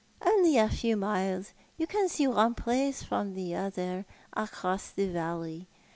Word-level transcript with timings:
"Only 0.25 0.57
a 0.57 0.67
few 0.67 0.97
miles. 0.97 1.53
You 1.77 1.85
can 1.85 2.09
see 2.09 2.25
one 2.25 2.55
place 2.55 3.03
from 3.03 3.35
the 3.35 3.53
other, 3.53 4.07
across 4.33 4.89
the 4.89 5.05
valley. 5.07 5.67